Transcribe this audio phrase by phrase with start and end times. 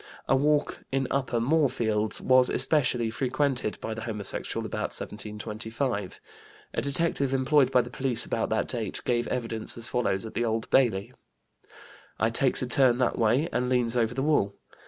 [0.27, 6.19] A walk in Upper Moorfields was especially frequented by the homosexual about 1725.
[6.73, 10.43] A detective employed by the police about that date gave evidence as follows at the
[10.43, 11.13] Old Bailey;
[12.19, 14.55] "I takes a turn that way and leans over the wall.